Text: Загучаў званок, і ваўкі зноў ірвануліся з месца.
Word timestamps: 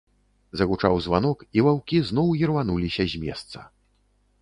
Загучаў 0.61 0.95
званок, 1.09 1.45
і 1.59 1.65
ваўкі 1.69 2.01
зноў 2.09 2.35
ірвануліся 2.43 3.03
з 3.15 3.25
месца. 3.27 3.59